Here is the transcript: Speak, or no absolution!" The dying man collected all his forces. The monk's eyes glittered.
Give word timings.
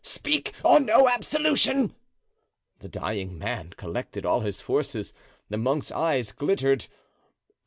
Speak, 0.03 0.53
or 0.65 0.79
no 0.79 1.07
absolution!" 1.07 1.93
The 2.79 2.89
dying 2.89 3.37
man 3.37 3.73
collected 3.77 4.25
all 4.25 4.41
his 4.41 4.59
forces. 4.59 5.13
The 5.49 5.57
monk's 5.57 5.91
eyes 5.91 6.31
glittered. 6.31 6.87